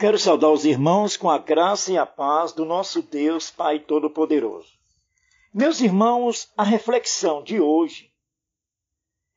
quero 0.00 0.18
saudar 0.18 0.50
os 0.50 0.64
irmãos 0.64 1.14
com 1.14 1.28
a 1.28 1.36
graça 1.36 1.92
e 1.92 1.98
a 1.98 2.06
paz 2.06 2.54
do 2.54 2.64
nosso 2.64 3.02
Deus 3.02 3.50
Pai 3.50 3.78
Todo-Poderoso. 3.78 4.72
Meus 5.52 5.82
irmãos, 5.82 6.50
a 6.56 6.62
reflexão 6.62 7.42
de 7.42 7.60
hoje, 7.60 8.10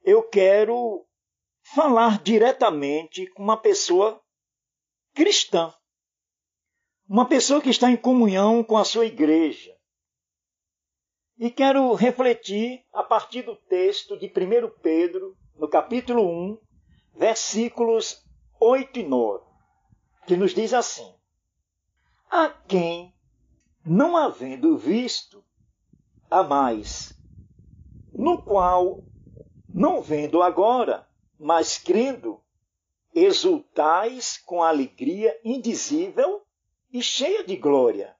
eu 0.05 0.23
quero 0.23 1.05
falar 1.75 2.23
diretamente 2.23 3.27
com 3.31 3.43
uma 3.43 3.57
pessoa 3.57 4.21
cristã, 5.13 5.73
uma 7.09 7.27
pessoa 7.27 7.61
que 7.61 7.69
está 7.69 7.91
em 7.91 7.97
comunhão 7.97 8.63
com 8.63 8.77
a 8.77 8.85
sua 8.85 9.05
igreja. 9.05 9.75
E 11.37 11.51
quero 11.51 11.93
refletir 11.93 12.85
a 12.93 13.03
partir 13.03 13.41
do 13.41 13.57
texto 13.57 14.17
de 14.17 14.27
1 14.27 14.79
Pedro, 14.81 15.35
no 15.57 15.67
capítulo 15.67 16.25
1, 16.25 16.57
versículos 17.15 18.23
8 18.61 18.99
e 19.01 19.03
9 19.03 19.52
que 20.25 20.37
nos 20.37 20.53
diz 20.53 20.73
assim: 20.73 21.13
A 22.29 22.49
quem, 22.49 23.13
não 23.85 24.15
havendo 24.15 24.77
visto, 24.77 25.43
a 26.29 26.43
mais, 26.43 27.13
no 28.13 28.41
qual, 28.41 29.03
não 29.67 30.01
vendo 30.01 30.41
agora, 30.41 31.07
mas 31.39 31.77
crendo, 31.77 32.41
exultais 33.13 34.37
com 34.37 34.63
alegria 34.63 35.39
indizível 35.43 36.45
e 36.91 37.01
cheia 37.01 37.43
de 37.43 37.55
glória, 37.55 38.15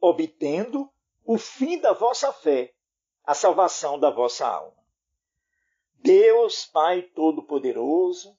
obtendo 0.00 0.90
o 1.24 1.36
fim 1.36 1.78
da 1.78 1.92
vossa 1.92 2.32
fé, 2.32 2.72
a 3.24 3.34
salvação 3.34 3.98
da 3.98 4.10
vossa 4.10 4.46
alma. 4.46 4.80
Deus, 5.96 6.64
Pai 6.64 7.02
Todo-Poderoso, 7.02 8.38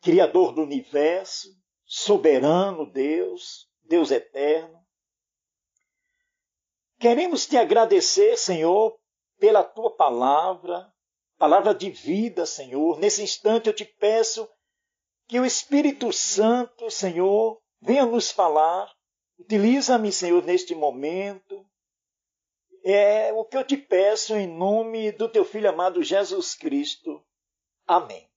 Criador 0.00 0.52
do 0.52 0.62
universo, 0.62 1.59
soberano 1.92 2.86
Deus, 2.86 3.68
Deus 3.82 4.12
eterno. 4.12 4.78
Queremos 7.00 7.46
te 7.46 7.56
agradecer, 7.56 8.36
Senhor, 8.36 8.96
pela 9.40 9.64
tua 9.64 9.96
palavra, 9.96 10.88
palavra 11.36 11.74
de 11.74 11.90
vida, 11.90 12.46
Senhor. 12.46 13.00
Nesse 13.00 13.24
instante 13.24 13.66
eu 13.66 13.74
te 13.74 13.84
peço 13.84 14.48
que 15.26 15.40
o 15.40 15.44
Espírito 15.44 16.12
Santo, 16.12 16.88
Senhor, 16.92 17.60
venha 17.80 18.06
nos 18.06 18.30
falar. 18.30 18.88
Utiliza-me, 19.36 20.12
Senhor, 20.12 20.44
neste 20.44 20.76
momento. 20.76 21.66
É 22.84 23.32
o 23.32 23.44
que 23.44 23.56
eu 23.56 23.64
te 23.64 23.76
peço 23.76 24.36
em 24.36 24.46
nome 24.46 25.10
do 25.10 25.28
teu 25.28 25.44
filho 25.44 25.68
amado 25.68 26.04
Jesus 26.04 26.54
Cristo. 26.54 27.20
Amém. 27.84 28.29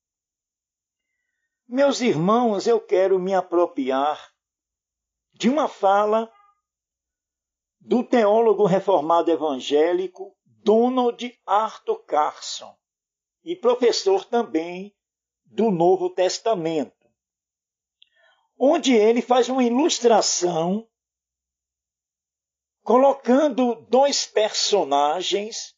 Meus 1.75 2.01
irmãos, 2.01 2.67
eu 2.67 2.79
quero 2.79 3.17
me 3.17 3.33
apropriar 3.33 4.31
de 5.33 5.49
uma 5.49 5.67
fala 5.67 6.31
do 7.79 8.03
teólogo 8.03 8.67
reformado 8.67 9.31
evangélico 9.31 10.37
Donald 10.45 11.35
Arthur 11.47 12.05
Carson 12.05 12.77
e 13.43 13.55
professor 13.55 14.23
também 14.23 14.95
do 15.45 15.71
Novo 15.71 16.11
Testamento, 16.11 17.09
onde 18.55 18.93
ele 18.93 19.23
faz 19.23 19.49
uma 19.49 19.63
ilustração 19.63 20.87
colocando 22.83 23.73
dois 23.89 24.27
personagens 24.27 25.75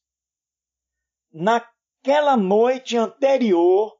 naquela 1.31 2.35
noite 2.35 2.97
anterior 2.97 3.97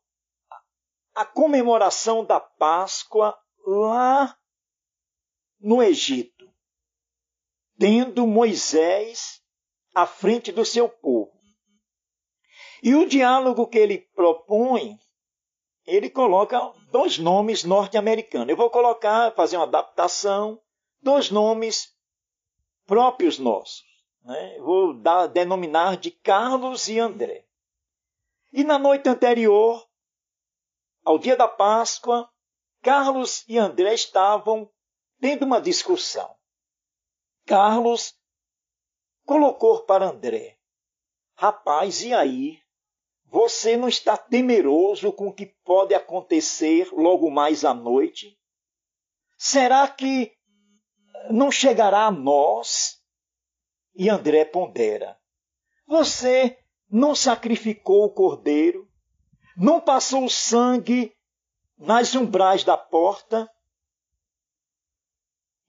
a 1.16 1.24
comemoração 1.24 2.26
da 2.26 2.42
Páscoa 2.42 3.36
lá 3.66 4.38
no 5.60 5.82
Egito, 5.82 6.46
tendo 7.80 8.28
Moisés 8.28 9.42
à 9.94 10.06
frente 10.06 10.52
do 10.52 10.66
seu 10.66 10.90
povo. 10.90 11.32
E 12.84 12.94
o 12.94 13.08
diálogo 13.08 13.66
que 13.66 13.78
ele 13.78 14.00
propõe, 14.14 15.00
ele 15.86 16.10
coloca 16.10 16.60
dois 16.92 17.18
nomes 17.18 17.64
norte-americanos. 17.64 18.50
Eu 18.50 18.58
vou 18.58 18.70
colocar, 18.70 19.34
fazer 19.34 19.56
uma 19.56 19.64
adaptação, 19.64 20.62
dois 21.02 21.32
nomes 21.32 21.96
próprios 22.86 23.40
nossos. 23.40 23.84
Né? 24.24 24.58
Vou 24.60 24.94
dar, 24.94 25.28
denominar 25.28 25.98
de 25.98 26.12
Carlos 26.12 26.90
e 26.90 27.00
André. 27.00 27.46
E 28.52 28.64
na 28.64 28.78
noite 28.78 29.08
anterior, 29.08 29.85
ao 31.06 31.20
dia 31.20 31.38
da 31.38 31.48
Páscoa, 31.48 32.28
Carlos 32.82 33.46
e 33.48 33.58
André 33.58 33.94
estavam 33.94 34.70
tendo 35.22 35.46
uma 35.46 35.62
discussão. 35.62 36.36
Carlos 37.46 38.16
colocou 39.24 39.86
para 39.86 40.10
André: 40.10 40.58
Rapaz, 41.36 42.02
e 42.02 42.14
aí? 42.14 42.60
Você 43.28 43.76
não 43.76 43.88
está 43.88 44.16
temeroso 44.18 45.12
com 45.12 45.28
o 45.28 45.34
que 45.34 45.48
pode 45.64 45.94
acontecer 45.94 46.90
logo 46.92 47.30
mais 47.30 47.66
à 47.66 47.74
noite? 47.74 48.40
Será 49.38 49.88
que 49.88 50.32
não 51.30 51.52
chegará 51.52 52.06
a 52.06 52.12
nós? 52.12 53.02
E 53.94 54.10
André 54.10 54.46
pondera: 54.46 55.20
Você 55.86 56.58
não 56.90 57.14
sacrificou 57.14 58.06
o 58.06 58.14
cordeiro? 58.14 58.85
Não 59.58 59.80
passou 59.80 60.30
sangue 60.30 61.16
nas 61.78 62.14
umbrais 62.14 62.64
da 62.64 62.78
porta? 62.78 63.50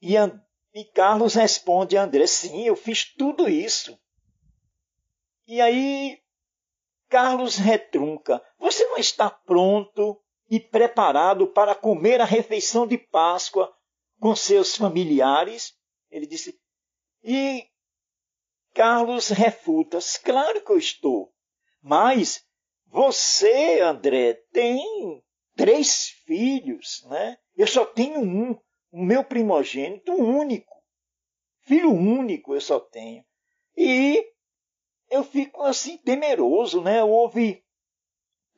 E, 0.02 0.14
e 0.74 0.84
Carlos 0.84 1.34
responde 1.34 1.96
a 1.96 2.02
André: 2.02 2.26
Sim, 2.26 2.64
eu 2.64 2.76
fiz 2.76 3.04
tudo 3.14 3.48
isso. 3.48 3.98
E 5.46 5.60
aí 5.60 6.20
Carlos 7.08 7.56
retrunca: 7.56 8.42
Você 8.58 8.84
não 8.86 8.98
está 8.98 9.30
pronto 9.30 10.20
e 10.50 10.58
preparado 10.60 11.46
para 11.46 11.74
comer 11.74 12.20
a 12.20 12.24
refeição 12.24 12.86
de 12.86 12.98
Páscoa 12.98 13.72
com 14.20 14.34
seus 14.34 14.76
familiares? 14.76 15.74
Ele 16.10 16.26
disse. 16.26 16.58
E 17.22 17.66
Carlos 18.74 19.28
refuta: 19.28 19.98
Claro 20.22 20.64
que 20.64 20.72
eu 20.72 20.78
estou, 20.78 21.32
mas 21.80 22.45
você, 22.86 23.80
André, 23.80 24.34
tem 24.52 25.22
três 25.54 26.08
filhos, 26.24 27.04
né? 27.08 27.36
Eu 27.56 27.66
só 27.66 27.84
tenho 27.84 28.20
um, 28.20 28.52
o 28.92 29.02
meu 29.02 29.24
primogênito 29.24 30.12
único. 30.12 30.74
Filho 31.62 31.92
único 31.92 32.54
eu 32.54 32.60
só 32.60 32.78
tenho. 32.78 33.24
E 33.76 34.24
eu 35.10 35.24
fico 35.24 35.62
assim 35.62 35.98
temeroso, 35.98 36.82
né? 36.82 37.02
Houve 37.02 37.64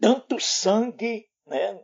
tanto 0.01 0.39
sangue, 0.39 1.27
né? 1.47 1.83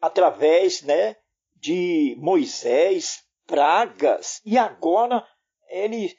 Através, 0.00 0.82
né, 0.82 1.16
de 1.54 2.16
Moisés, 2.18 3.22
pragas, 3.46 4.40
e 4.44 4.58
agora 4.58 5.24
ele 5.68 6.12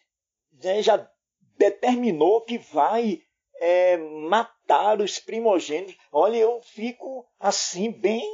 né, 0.64 0.82
já 0.82 1.10
determinou 1.58 2.42
que 2.46 2.58
vai 2.58 3.22
é, 3.66 3.96
matar 3.96 5.00
os 5.00 5.20
primogênitos. 5.20 5.96
Olha, 6.12 6.36
eu 6.36 6.62
fico 6.64 7.26
assim, 7.40 7.90
bem 7.90 8.28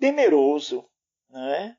temeroso. 0.00 0.84
Né? 1.28 1.78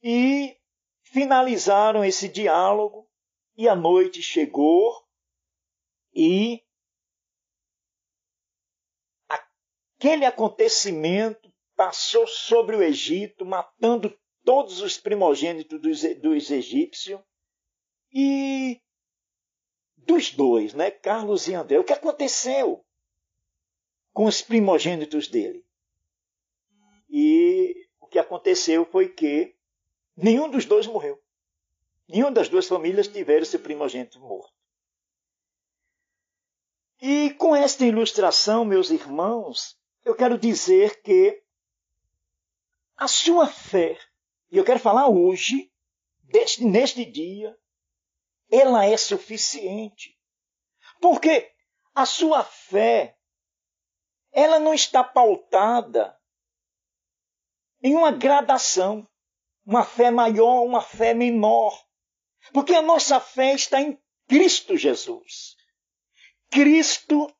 E 0.00 0.56
finalizaram 1.02 2.04
esse 2.04 2.28
diálogo, 2.28 3.10
e 3.56 3.68
a 3.68 3.74
noite 3.74 4.22
chegou, 4.22 4.94
e 6.14 6.62
aquele 9.28 10.24
acontecimento 10.24 11.52
passou 11.74 12.28
sobre 12.28 12.76
o 12.76 12.82
Egito, 12.82 13.44
matando 13.44 14.16
todos 14.44 14.80
os 14.80 14.96
primogênitos 14.96 15.80
dos, 15.80 16.02
dos 16.20 16.48
egípcios, 16.52 17.20
e 18.12 18.80
dos 20.08 20.30
dois, 20.30 20.72
né, 20.72 20.90
Carlos 20.90 21.46
e 21.46 21.54
André, 21.54 21.78
o 21.78 21.84
que 21.84 21.92
aconteceu 21.92 22.82
com 24.14 24.24
os 24.24 24.40
primogênitos 24.40 25.28
dele? 25.28 25.62
E 27.10 27.86
o 28.00 28.06
que 28.06 28.18
aconteceu 28.18 28.86
foi 28.86 29.10
que 29.10 29.54
nenhum 30.16 30.50
dos 30.50 30.64
dois 30.64 30.86
morreu. 30.86 31.22
Nenhuma 32.08 32.32
das 32.32 32.48
duas 32.48 32.66
famílias 32.66 33.06
tiveram 33.06 33.44
seu 33.44 33.60
primogênito 33.60 34.18
morto. 34.18 34.52
E 37.02 37.30
com 37.34 37.54
esta 37.54 37.84
ilustração, 37.84 38.64
meus 38.64 38.90
irmãos, 38.90 39.78
eu 40.06 40.14
quero 40.14 40.38
dizer 40.38 41.02
que 41.02 41.42
a 42.96 43.06
sua 43.06 43.46
fé, 43.46 43.98
e 44.50 44.56
eu 44.56 44.64
quero 44.64 44.80
falar 44.80 45.06
hoje, 45.08 45.70
neste 46.60 47.04
dia, 47.04 47.56
ela 48.50 48.84
é 48.84 48.96
suficiente. 48.96 50.18
Porque 51.00 51.52
a 51.94 52.06
sua 52.06 52.44
fé, 52.44 53.16
ela 54.32 54.58
não 54.58 54.74
está 54.74 55.02
pautada 55.02 56.18
em 57.82 57.94
uma 57.94 58.10
gradação, 58.10 59.08
uma 59.64 59.84
fé 59.84 60.10
maior, 60.10 60.62
uma 60.62 60.80
fé 60.80 61.14
menor. 61.14 61.86
Porque 62.52 62.74
a 62.74 62.82
nossa 62.82 63.20
fé 63.20 63.54
está 63.54 63.80
em 63.80 64.00
Cristo 64.26 64.76
Jesus. 64.76 65.56
Cristo 66.50 67.34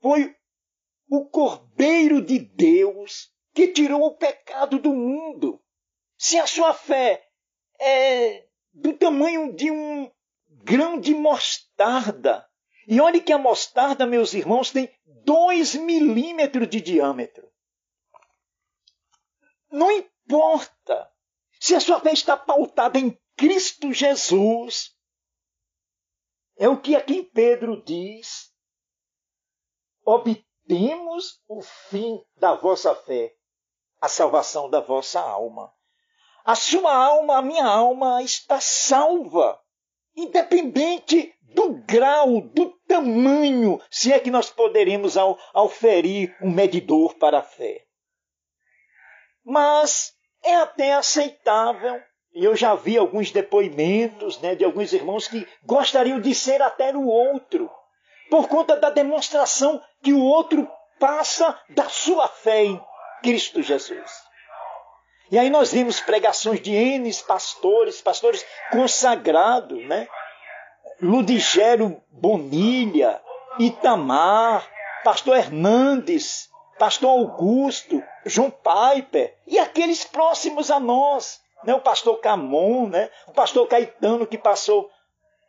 foi 0.00 0.36
o 1.08 1.28
Cordeiro 1.28 2.20
de 2.20 2.38
Deus 2.38 3.32
que 3.54 3.68
tirou 3.68 4.02
o 4.04 4.16
pecado 4.16 4.78
do 4.78 4.92
mundo. 4.92 5.62
Se 6.16 6.38
a 6.38 6.46
sua 6.46 6.74
fé 6.74 7.26
é 7.80 8.47
do 8.80 8.96
tamanho 8.96 9.54
de 9.54 9.70
um 9.70 10.10
grão 10.48 11.00
de 11.00 11.14
mostarda, 11.14 12.48
e 12.86 13.00
olhe 13.00 13.20
que 13.20 13.32
a 13.32 13.38
mostarda, 13.38 14.06
meus 14.06 14.32
irmãos, 14.32 14.70
tem 14.70 14.90
2 15.24 15.74
milímetros 15.74 16.68
de 16.68 16.80
diâmetro. 16.80 17.50
Não 19.70 19.90
importa 19.90 21.10
se 21.60 21.74
a 21.74 21.80
sua 21.80 22.00
fé 22.00 22.12
está 22.12 22.36
pautada 22.36 22.98
em 22.98 23.18
Cristo 23.36 23.92
Jesus. 23.92 24.96
É 26.56 26.68
o 26.68 26.80
que 26.80 26.96
aqui 26.96 27.22
Pedro 27.22 27.82
diz. 27.84 28.50
Obtemos 30.04 31.42
o 31.46 31.60
fim 31.60 32.24
da 32.36 32.54
vossa 32.54 32.94
fé, 32.94 33.34
a 34.00 34.08
salvação 34.08 34.70
da 34.70 34.80
vossa 34.80 35.20
alma. 35.20 35.72
A 36.48 36.54
sua 36.54 36.96
alma, 36.96 37.36
a 37.36 37.42
minha 37.42 37.66
alma 37.66 38.22
está 38.22 38.58
salva, 38.58 39.60
independente 40.16 41.34
do 41.42 41.74
grau, 41.74 42.40
do 42.40 42.70
tamanho, 42.88 43.78
se 43.90 44.14
é 44.14 44.18
que 44.18 44.30
nós 44.30 44.48
poderemos 44.48 45.18
auferir 45.52 46.34
um 46.40 46.50
medidor 46.50 47.16
para 47.16 47.40
a 47.40 47.42
fé. 47.42 47.84
Mas 49.44 50.14
é 50.42 50.54
até 50.54 50.94
aceitável, 50.94 52.00
e 52.32 52.46
eu 52.46 52.56
já 52.56 52.74
vi 52.74 52.96
alguns 52.96 53.30
depoimentos 53.30 54.40
né, 54.40 54.54
de 54.54 54.64
alguns 54.64 54.94
irmãos 54.94 55.28
que 55.28 55.46
gostariam 55.64 56.18
de 56.18 56.34
ser 56.34 56.62
até 56.62 56.96
o 56.96 57.08
outro, 57.08 57.70
por 58.30 58.48
conta 58.48 58.74
da 58.74 58.88
demonstração 58.88 59.82
que 60.02 60.14
o 60.14 60.24
outro 60.24 60.66
passa 60.98 61.60
da 61.68 61.90
sua 61.90 62.26
fé 62.26 62.64
em 62.64 62.82
Cristo 63.22 63.60
Jesus. 63.60 64.27
E 65.30 65.38
aí 65.38 65.50
nós 65.50 65.72
vimos 65.72 66.00
pregações 66.00 66.60
de 66.60 66.72
N 66.72 67.12
pastores, 67.26 68.00
pastores 68.00 68.44
consagrados, 68.72 69.84
né? 69.86 70.08
Ludigério 71.00 72.02
Bonilha, 72.10 73.20
Itamar, 73.58 74.68
pastor 75.04 75.36
Hernandes, 75.36 76.48
pastor 76.78 77.10
Augusto, 77.10 78.02
João 78.24 78.50
Piper 78.50 79.36
e 79.46 79.58
aqueles 79.58 80.04
próximos 80.04 80.70
a 80.70 80.80
nós, 80.80 81.40
né? 81.62 81.74
o 81.74 81.80
pastor 81.80 82.18
Camon, 82.20 82.88
né? 82.88 83.10
o 83.26 83.32
pastor 83.32 83.66
Caetano 83.68 84.26
que 84.26 84.38
passou 84.38 84.90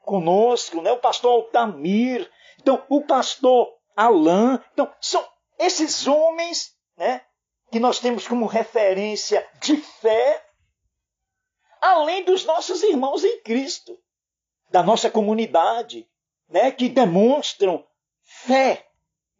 conosco, 0.03 0.81
né? 0.81 0.91
o 0.91 0.97
pastor 0.97 1.31
Altamir, 1.31 2.29
então 2.61 2.83
o 2.89 3.01
pastor 3.01 3.73
Alain. 3.95 4.59
Então, 4.73 4.91
são 4.99 5.25
esses 5.57 6.05
homens 6.05 6.77
né? 6.99 7.21
Que 7.71 7.79
nós 7.79 7.99
temos 7.99 8.27
como 8.27 8.45
referência 8.45 9.47
de 9.61 9.77
fé, 9.77 10.45
além 11.81 12.23
dos 12.23 12.45
nossos 12.45 12.83
irmãos 12.83 13.23
em 13.23 13.41
Cristo 13.41 13.97
da 14.69 14.83
nossa 14.83 15.09
comunidade, 15.09 16.07
né, 16.47 16.71
que 16.71 16.89
demonstram 16.89 17.85
fé 18.23 18.87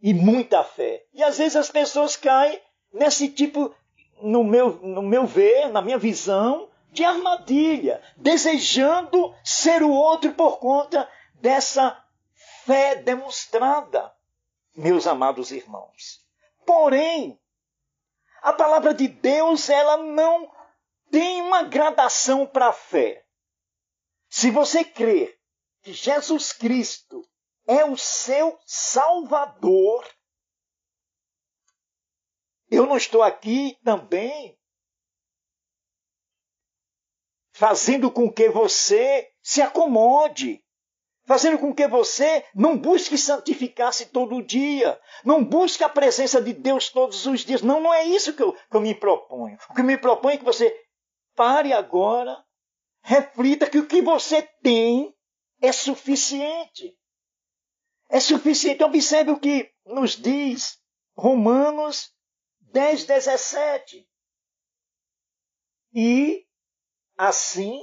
e 0.01 0.13
muita 0.13 0.63
fé. 0.63 1.05
E 1.13 1.23
às 1.23 1.37
vezes 1.37 1.55
as 1.55 1.69
pessoas 1.69 2.15
caem 2.15 2.59
nesse 2.91 3.29
tipo, 3.29 3.73
no 4.21 4.43
meu, 4.43 4.77
no 4.81 5.01
meu 5.01 5.25
ver, 5.25 5.69
na 5.69 5.81
minha 5.81 5.97
visão, 5.97 6.69
de 6.91 7.03
armadilha, 7.03 8.01
desejando 8.17 9.33
ser 9.43 9.83
o 9.83 9.91
outro 9.91 10.33
por 10.33 10.57
conta 10.57 11.07
dessa 11.35 12.03
fé 12.65 12.95
demonstrada, 12.95 14.11
meus 14.75 15.05
amados 15.05 15.51
irmãos. 15.51 16.25
Porém, 16.65 17.39
a 18.41 18.53
palavra 18.53 18.93
de 18.93 19.07
Deus, 19.07 19.69
ela 19.69 19.97
não 19.97 20.51
tem 21.11 21.41
uma 21.41 21.63
gradação 21.63 22.45
para 22.45 22.67
a 22.69 22.73
fé. 22.73 23.25
Se 24.29 24.51
você 24.51 24.83
crer 24.83 25.39
que 25.81 25.93
Jesus 25.93 26.53
Cristo 26.53 27.27
é 27.67 27.83
o 27.85 27.97
seu 27.97 28.59
Salvador, 28.65 30.07
eu 32.69 32.85
não 32.85 32.97
estou 32.97 33.23
aqui 33.23 33.77
também 33.83 34.57
fazendo 37.51 38.09
com 38.11 38.31
que 38.31 38.49
você 38.49 39.33
se 39.41 39.61
acomode, 39.61 40.63
fazendo 41.29 41.59
com 41.59 41.71
que 41.71 41.87
você 41.87 42.43
não 42.55 42.75
busque 42.75 43.15
santificar-se 43.15 44.07
todo 44.07 44.41
dia, 44.41 44.99
não 45.23 45.45
busque 45.45 45.83
a 45.83 45.87
presença 45.87 46.41
de 46.41 46.53
Deus 46.53 46.89
todos 46.89 47.27
os 47.27 47.41
dias. 47.41 47.61
Não, 47.61 47.79
não 47.79 47.93
é 47.93 48.03
isso 48.03 48.33
que 48.33 48.41
eu, 48.41 48.53
que 48.53 48.75
eu 48.75 48.81
me 48.81 48.95
proponho. 48.95 49.55
O 49.69 49.75
que 49.75 49.81
eu 49.81 49.85
me 49.85 49.95
proponho 49.95 50.33
é 50.33 50.37
que 50.39 50.43
você 50.43 50.75
pare 51.35 51.71
agora 51.71 52.43
reflita 53.03 53.69
que 53.69 53.77
o 53.77 53.85
que 53.85 54.01
você 54.01 54.41
tem 54.63 55.15
é 55.61 55.71
suficiente. 55.71 56.97
É 58.09 58.19
suficiente. 58.19 58.83
Observe 58.83 59.29
o 59.29 59.39
que 59.39 59.71
nos 59.85 60.15
diz 60.15 60.79
Romanos 61.15 62.11
10, 62.59 63.05
17. 63.05 64.09
E, 65.93 66.43
assim, 67.15 67.79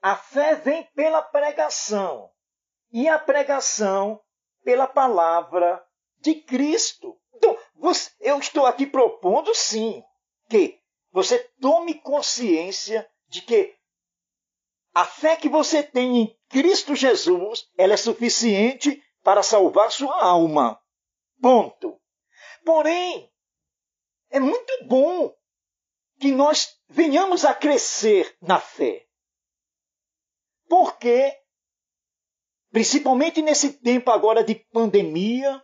a 0.00 0.14
fé 0.14 0.54
vem 0.54 0.84
pela 0.94 1.20
pregação, 1.20 2.29
e 2.92 3.08
a 3.08 3.18
pregação 3.18 4.20
pela 4.62 4.86
palavra 4.86 5.84
de 6.20 6.34
Cristo. 6.34 7.18
Então, 7.34 7.56
você, 7.74 8.10
eu 8.20 8.38
estou 8.38 8.66
aqui 8.66 8.86
propondo, 8.86 9.54
sim, 9.54 10.02
que 10.48 10.78
você 11.12 11.38
tome 11.60 11.94
consciência 11.94 13.08
de 13.28 13.42
que 13.42 13.74
a 14.92 15.04
fé 15.04 15.36
que 15.36 15.48
você 15.48 15.82
tem 15.82 16.18
em 16.18 16.38
Cristo 16.48 16.94
Jesus, 16.94 17.68
ela 17.78 17.94
é 17.94 17.96
suficiente 17.96 19.02
para 19.22 19.42
salvar 19.42 19.90
sua 19.90 20.22
alma. 20.22 20.80
Ponto. 21.40 21.98
Porém, 22.64 23.30
é 24.30 24.40
muito 24.40 24.84
bom 24.84 25.34
que 26.18 26.32
nós 26.32 26.76
venhamos 26.88 27.44
a 27.44 27.54
crescer 27.54 28.36
na 28.42 28.60
fé. 28.60 29.06
Porque, 30.68 31.39
principalmente 32.70 33.42
nesse 33.42 33.72
tempo 33.74 34.10
agora 34.10 34.44
de 34.44 34.54
pandemia, 34.54 35.62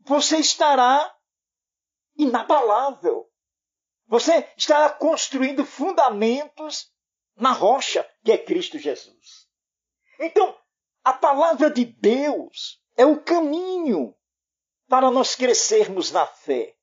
você 0.00 0.38
estará 0.38 1.14
inabalável. 2.16 3.30
Você 4.06 4.48
estará 4.56 4.90
construindo 4.90 5.64
fundamentos 5.64 6.90
na 7.36 7.52
rocha 7.52 8.08
que 8.24 8.32
é 8.32 8.38
Cristo 8.38 8.78
Jesus. 8.78 9.48
Então, 10.18 10.56
a 11.04 11.12
palavra 11.12 11.70
de 11.70 11.84
Deus 11.84 12.82
é 12.96 13.06
o 13.06 13.22
caminho 13.22 14.14
para 14.88 15.10
nós 15.10 15.36
crescermos 15.36 16.10
na 16.10 16.26
fé, 16.26 16.74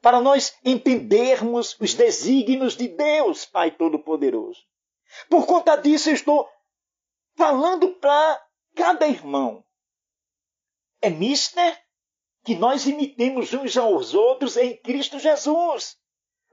para 0.00 0.20
nós 0.20 0.56
entendermos 0.64 1.76
os 1.80 1.92
desígnios 1.92 2.76
de 2.76 2.88
Deus, 2.88 3.44
Pai 3.44 3.72
Todo-Poderoso. 3.72 4.64
Por 5.28 5.44
conta 5.44 5.74
disso, 5.76 6.08
eu 6.08 6.14
estou 6.14 6.48
falando 7.38 7.94
para 7.94 8.44
cada 8.74 9.06
irmão. 9.06 9.64
É 11.00 11.08
mister 11.08 11.80
que 12.42 12.56
nós 12.56 12.84
imitemos 12.84 13.54
uns 13.54 13.76
aos 13.76 14.12
outros 14.12 14.56
em 14.56 14.76
Cristo 14.78 15.20
Jesus. 15.20 15.96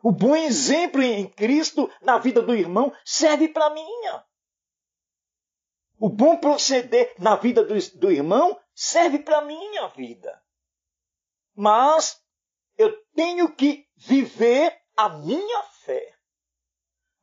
O 0.03 0.11
bom 0.11 0.35
exemplo 0.35 1.01
em 1.01 1.27
Cristo 1.27 1.91
na 2.01 2.19
vida 2.19 2.39
do 2.39 2.53
irmão 2.53 2.93
serve 3.03 3.47
para 3.47 3.71
minha. 3.71 4.23
O 5.97 6.07
bom 6.07 6.37
proceder 6.37 7.15
na 7.17 7.35
vida 7.35 7.63
do, 7.63 7.73
do 7.97 8.11
irmão 8.11 8.59
serve 8.75 9.17
para 9.17 9.41
minha 9.41 9.87
vida. 9.87 10.39
Mas 11.55 12.21
eu 12.77 12.95
tenho 13.15 13.51
que 13.55 13.87
viver 13.95 14.79
a 14.95 15.09
minha 15.09 15.63
fé. 15.63 16.15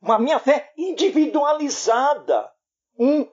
Uma 0.01 0.19
minha 0.19 0.39
fé 0.39 0.73
individualizada. 0.75 2.51
Um 2.99 3.31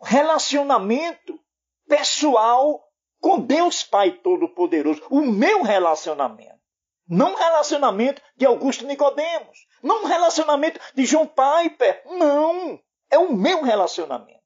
relacionamento 0.00 1.38
pessoal 1.86 2.84
com 3.20 3.40
Deus 3.40 3.82
Pai 3.82 4.12
Todo-Poderoso. 4.12 5.02
O 5.10 5.20
meu 5.20 5.62
relacionamento. 5.62 6.58
Não 7.06 7.34
relacionamento 7.34 8.22
de 8.36 8.44
Augusto 8.44 8.86
Nicodemos. 8.86 9.66
Não 9.82 10.04
relacionamento 10.04 10.78
de 10.94 11.06
João 11.06 11.26
Piper. 11.26 12.02
Não. 12.06 12.78
É 13.10 13.18
o 13.18 13.32
meu 13.32 13.62
relacionamento. 13.62 14.42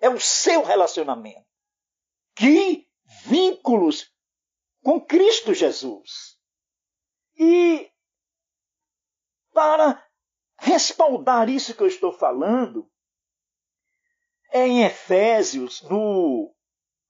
É 0.00 0.08
o 0.08 0.20
seu 0.20 0.62
relacionamento. 0.62 1.46
Que 2.34 2.86
vínculos 3.24 4.12
com 4.82 5.00
Cristo 5.00 5.54
Jesus. 5.54 6.38
E 7.36 7.90
para 9.52 10.04
respaldar 10.58 11.48
isso 11.48 11.74
que 11.74 11.82
eu 11.82 11.86
estou 11.86 12.12
falando, 12.12 12.90
é 14.54 14.68
em 14.68 14.84
Efésios, 14.84 15.82
no 15.82 16.54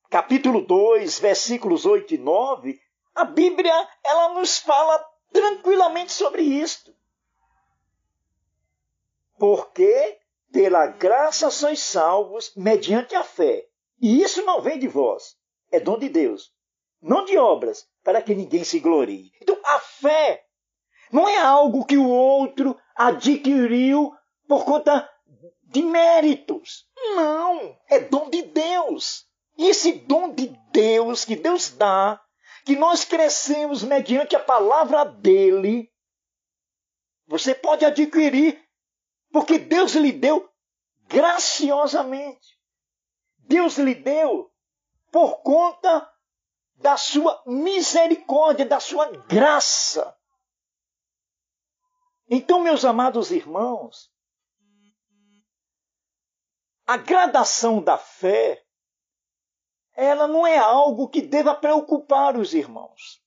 capítulo 0.09 0.63
2, 0.63 1.19
versículos 1.19 1.85
8 1.85 2.15
e 2.15 2.19
9, 2.19 2.81
a 3.15 3.27
Bíblia 3.27 3.89
ela 4.03 4.33
nos 4.33 4.57
fala 4.57 5.05
tranquilamente 5.31 6.11
sobre 6.11 6.41
isto. 6.41 6.97
Porque 9.39 10.19
pela 10.51 10.87
graça 10.87 11.51
sois 11.51 11.81
salvos 11.81 12.51
mediante 12.57 13.15
a 13.15 13.23
fé. 13.23 13.69
E 14.01 14.23
isso 14.23 14.43
não 14.47 14.63
vem 14.63 14.79
de 14.79 14.89
vós, 14.89 15.37
é 15.71 15.79
dom 15.79 15.99
de 15.99 16.09
Deus, 16.09 16.51
não 17.03 17.27
de 17.27 17.37
obras, 17.37 17.87
para 18.03 18.23
que 18.23 18.35
ninguém 18.35 18.65
se 18.65 18.81
glorie. 18.81 19.31
Então, 19.43 19.59
a 19.67 19.79
fé 19.81 20.47
não 21.13 21.29
é 21.29 21.37
algo 21.37 21.85
que 21.85 21.99
o 21.99 22.09
outro 22.09 22.75
adquiriu 22.97 24.15
por 24.49 24.65
conta 24.65 25.07
de 25.75 25.83
méritos. 25.83 26.89
Não, 27.17 27.77
é 27.91 27.99
dom 27.99 28.31
de 28.31 28.43
Deus. 28.43 29.27
E 29.59 29.69
esse 29.69 29.93
dom 29.93 30.33
de 30.33 30.47
Deus 30.71 31.25
que 31.25 31.35
Deus 31.35 31.71
dá, 31.71 32.23
que 32.65 32.77
nós 32.77 33.05
crescemos 33.05 33.83
mediante 33.83 34.37
a 34.37 34.41
palavra 34.41 35.05
dele, 35.05 35.93
você 37.27 37.55
pode 37.55 37.85
adquirir, 37.85 38.65
porque 39.33 39.59
Deus 39.59 39.95
lhe 39.95 40.13
deu 40.13 40.49
graciosamente. 41.09 42.57
Deus 43.39 43.77
lhe 43.77 43.97
deu 43.97 44.51
por 45.11 45.43
conta 45.43 46.09
da 46.77 46.97
sua 46.97 47.43
misericórdia, 47.47 48.65
da 48.65 48.79
sua 48.79 49.11
graça. 49.27 50.17
Então, 52.29 52.61
meus 52.61 52.85
amados 52.85 53.31
irmãos, 53.31 54.14
a 56.87 56.97
gradação 56.97 57.83
da 57.83 57.97
fé, 57.97 58.63
ela 59.97 60.27
não 60.27 60.47
é 60.47 60.59
algo 60.59 61.09
que 61.09 61.23
deva 61.23 61.55
preocupar 61.55 62.37
os 62.37 62.53
irmãos. 62.53 63.23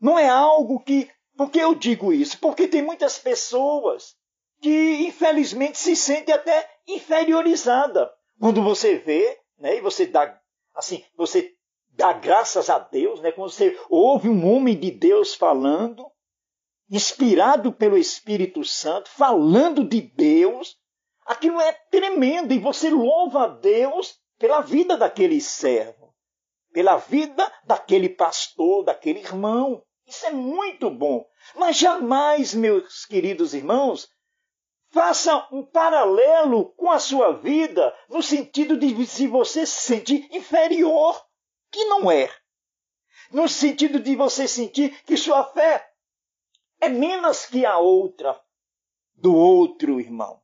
Não 0.00 0.18
é 0.18 0.28
algo 0.28 0.80
que. 0.80 1.10
Por 1.36 1.50
que 1.50 1.58
eu 1.58 1.74
digo 1.74 2.12
isso? 2.12 2.38
Porque 2.38 2.66
tem 2.66 2.82
muitas 2.82 3.18
pessoas 3.18 4.16
que, 4.60 5.06
infelizmente, 5.06 5.78
se 5.78 5.94
sentem 5.94 6.34
até 6.34 6.68
inferiorizada 6.86 8.10
quando 8.40 8.62
você 8.62 8.96
vê, 8.96 9.38
né, 9.58 9.76
e 9.76 9.80
você 9.80 10.06
dá, 10.06 10.40
assim, 10.74 11.04
você 11.14 11.54
dá 11.90 12.12
graças 12.12 12.70
a 12.70 12.78
Deus, 12.78 13.20
né, 13.20 13.32
quando 13.32 13.50
você 13.50 13.78
ouve 13.90 14.28
um 14.28 14.50
homem 14.50 14.78
de 14.78 14.90
Deus 14.90 15.34
falando, 15.34 16.10
inspirado 16.90 17.72
pelo 17.72 17.98
Espírito 17.98 18.64
Santo, 18.64 19.10
falando 19.10 19.84
de 19.84 20.00
Deus, 20.00 20.78
aquilo 21.26 21.60
é 21.60 21.72
tremendo 21.90 22.52
e 22.52 22.58
você 22.58 22.88
louva 22.88 23.44
a 23.44 23.48
Deus 23.48 24.18
pela 24.38 24.60
vida 24.60 24.96
daquele 24.96 25.40
servo, 25.40 26.14
pela 26.72 26.96
vida 26.96 27.52
daquele 27.64 28.08
pastor, 28.08 28.84
daquele 28.84 29.20
irmão. 29.20 29.82
Isso 30.06 30.24
é 30.26 30.30
muito 30.30 30.88
bom. 30.88 31.26
Mas 31.54 31.76
jamais, 31.76 32.54
meus 32.54 33.04
queridos 33.04 33.54
irmãos, 33.54 34.08
faça 34.90 35.46
um 35.50 35.64
paralelo 35.64 36.72
com 36.74 36.90
a 36.90 36.98
sua 36.98 37.32
vida 37.32 37.94
no 38.08 38.22
sentido 38.22 38.76
de 38.76 39.06
se 39.06 39.26
você 39.26 39.66
se 39.66 39.80
sentir 39.82 40.28
inferior, 40.32 41.20
que 41.70 41.84
não 41.86 42.10
é. 42.10 42.30
No 43.32 43.48
sentido 43.48 43.98
de 43.98 44.14
você 44.14 44.46
sentir 44.46 45.02
que 45.02 45.16
sua 45.16 45.44
fé 45.44 45.90
é 46.80 46.88
menos 46.88 47.46
que 47.46 47.66
a 47.66 47.78
outra 47.78 48.40
do 49.14 49.34
outro 49.34 50.00
irmão. 50.00 50.40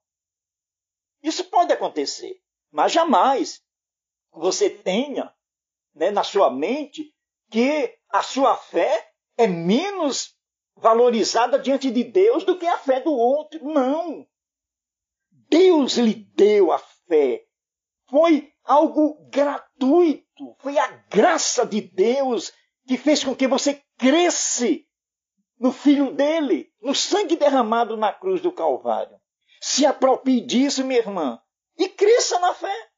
Isso 1.22 1.44
pode 1.44 1.72
acontecer, 1.72 2.40
mas 2.70 2.92
jamais 2.92 3.62
você 4.32 4.68
tenha 4.68 5.32
né, 5.94 6.10
na 6.10 6.24
sua 6.24 6.50
mente 6.50 7.14
que 7.50 7.96
a 8.08 8.22
sua 8.22 8.56
fé 8.56 9.12
é 9.36 9.46
menos 9.46 10.36
valorizada 10.74 11.58
diante 11.58 11.90
de 11.90 12.02
Deus 12.02 12.44
do 12.44 12.58
que 12.58 12.66
a 12.66 12.78
fé 12.78 13.00
do 13.00 13.12
outro. 13.12 13.64
Não. 13.64 14.26
Deus 15.30 15.96
lhe 15.98 16.14
deu 16.14 16.72
a 16.72 16.78
fé. 16.78 17.44
Foi 18.08 18.52
algo 18.64 19.28
gratuito. 19.30 20.56
Foi 20.58 20.78
a 20.78 20.88
graça 21.10 21.66
de 21.66 21.80
Deus 21.80 22.52
que 22.86 22.96
fez 22.96 23.22
com 23.22 23.34
que 23.34 23.46
você 23.46 23.82
cresce 23.96 24.86
no 25.58 25.70
Filho 25.70 26.12
dele, 26.12 26.72
no 26.80 26.94
sangue 26.94 27.36
derramado 27.36 27.96
na 27.96 28.12
cruz 28.12 28.40
do 28.40 28.50
Calvário. 28.50 29.21
Se 29.64 29.86
aproprie 29.86 30.40
disso, 30.40 30.84
minha 30.84 30.98
irmã, 30.98 31.40
e 31.78 31.88
cresça 31.88 32.36
na 32.40 32.52
fé. 32.52 32.88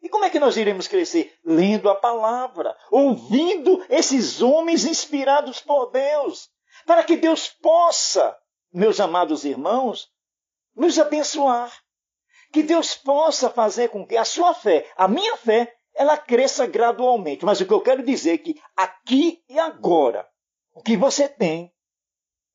E 0.00 0.08
como 0.08 0.24
é 0.24 0.30
que 0.30 0.40
nós 0.40 0.56
iremos 0.56 0.88
crescer? 0.88 1.38
Lendo 1.44 1.86
a 1.90 1.94
palavra, 1.94 2.74
ouvindo 2.90 3.84
esses 3.90 4.40
homens 4.40 4.86
inspirados 4.86 5.60
por 5.60 5.90
Deus, 5.90 6.48
para 6.86 7.04
que 7.04 7.18
Deus 7.18 7.50
possa, 7.50 8.34
meus 8.72 9.00
amados 9.00 9.44
irmãos, 9.44 10.08
nos 10.74 10.98
abençoar. 10.98 11.70
Que 12.50 12.62
Deus 12.62 12.94
possa 12.94 13.50
fazer 13.50 13.90
com 13.90 14.06
que 14.06 14.16
a 14.16 14.24
sua 14.24 14.54
fé, 14.54 14.90
a 14.96 15.06
minha 15.06 15.36
fé, 15.36 15.76
ela 15.94 16.16
cresça 16.16 16.66
gradualmente. 16.66 17.44
Mas 17.44 17.60
o 17.60 17.66
que 17.66 17.72
eu 17.74 17.82
quero 17.82 18.02
dizer 18.02 18.32
é 18.32 18.38
que 18.38 18.58
aqui 18.74 19.44
e 19.46 19.58
agora, 19.58 20.26
o 20.72 20.82
que 20.82 20.96
você 20.96 21.28
tem 21.28 21.70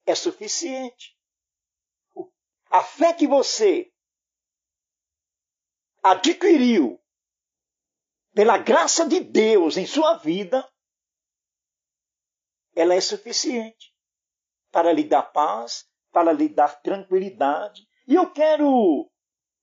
é 0.07 0.15
suficiente. 0.15 1.18
A 2.69 2.83
fé 2.83 3.13
que 3.13 3.27
você 3.27 3.91
adquiriu 6.03 7.01
pela 8.33 8.57
graça 8.57 9.07
de 9.07 9.19
Deus 9.19 9.75
em 9.75 9.85
sua 9.85 10.17
vida, 10.17 10.67
ela 12.75 12.93
é 12.93 13.01
suficiente 13.01 13.93
para 14.71 14.93
lhe 14.93 15.03
dar 15.03 15.23
paz, 15.23 15.89
para 16.11 16.31
lhe 16.31 16.47
dar 16.47 16.79
tranquilidade. 16.81 17.87
E 18.07 18.15
eu 18.15 18.31
quero 18.31 19.11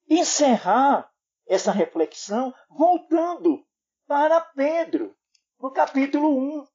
encerrar 0.08 1.10
essa 1.46 1.70
reflexão 1.70 2.52
voltando 2.68 3.64
para 4.06 4.40
Pedro, 4.40 5.16
no 5.60 5.70
capítulo 5.70 6.60
1, 6.60 6.66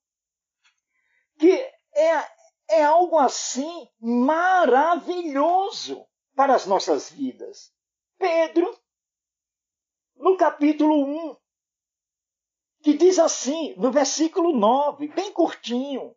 que 1.38 1.51
é 1.93 2.41
é 2.71 2.83
algo 2.83 3.17
assim 3.17 3.88
maravilhoso 4.00 6.07
para 6.35 6.55
as 6.55 6.65
nossas 6.65 7.09
vidas. 7.09 7.73
Pedro, 8.17 8.77
no 10.15 10.38
capítulo 10.38 11.03
1, 11.31 11.38
que 12.83 12.93
diz 12.93 13.19
assim, 13.19 13.75
no 13.77 13.91
versículo 13.91 14.51
9, 14.53 15.07
bem 15.09 15.31
curtinho: 15.31 16.15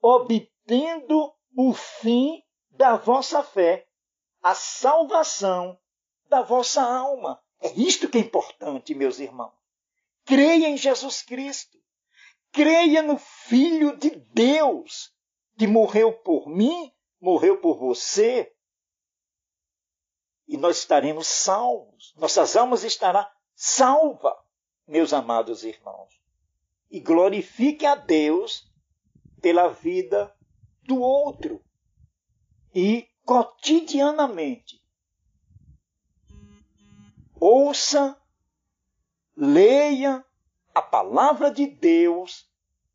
obtendo 0.00 1.32
o 1.56 1.72
fim 1.72 2.42
da 2.70 2.96
vossa 2.96 3.42
fé, 3.42 3.86
a 4.42 4.54
salvação 4.54 5.78
da 6.28 6.42
vossa 6.42 6.82
alma. 6.82 7.42
É 7.60 7.72
isto 7.72 8.08
que 8.08 8.18
é 8.18 8.20
importante, 8.20 8.94
meus 8.94 9.18
irmãos. 9.18 9.52
Creia 10.24 10.68
em 10.68 10.76
Jesus 10.76 11.22
Cristo. 11.22 11.78
Creia 12.52 13.02
no 13.02 13.18
Filho 13.18 13.96
de 13.96 14.10
Deus, 14.10 15.12
que 15.58 15.66
morreu 15.66 16.12
por 16.12 16.48
mim, 16.48 16.92
morreu 17.20 17.60
por 17.60 17.78
você, 17.78 18.52
e 20.50 20.56
nós 20.56 20.78
estaremos 20.78 21.28
salvos. 21.28 22.12
Nossas 22.16 22.56
almas 22.56 22.82
estará 22.82 23.32
salva, 23.54 24.36
meus 24.84 25.12
amados 25.12 25.62
irmãos. 25.62 26.20
E 26.90 26.98
glorifique 26.98 27.86
a 27.86 27.94
Deus 27.94 28.68
pela 29.40 29.68
vida 29.68 30.36
do 30.82 31.00
outro. 31.00 31.64
E 32.74 33.08
cotidianamente 33.24 34.80
ouça, 37.38 38.20
leia 39.36 40.24
a 40.74 40.82
palavra 40.82 41.52
de 41.52 41.66
Deus 41.66 42.50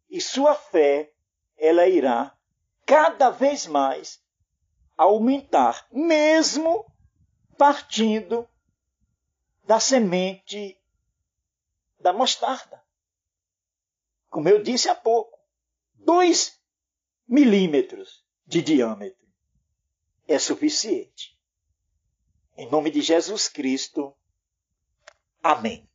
e 0.10 0.20
sua 0.20 0.54
fé 0.56 1.14
ela 1.58 1.88
irá 1.88 2.38
cada 2.86 3.30
vez 3.30 3.66
mais 3.66 4.22
aumentar, 4.98 5.88
mesmo 5.90 6.86
partindo 7.58 8.48
da 9.66 9.80
semente 9.80 10.80
da 12.00 12.14
mostarda. 12.14 12.84
Como 14.30 14.48
eu 14.48 14.62
disse 14.62 14.90
há 14.90 14.96
pouco, 14.96 15.40
dois 15.94 16.60
milímetros 17.28 18.24
de 18.46 18.62
diâmetro 18.62 19.26
é 20.28 20.38
suficiente. 20.38 21.40
Em 22.58 22.70
nome 22.70 22.92
de 22.92 23.02
Jesus 23.02 23.48
Cristo. 23.48 24.16
Amém. 25.42 25.90